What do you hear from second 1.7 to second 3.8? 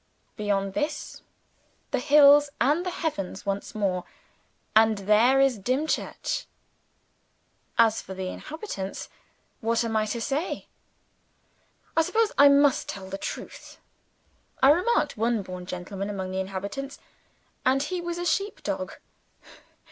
the hills and the heavens once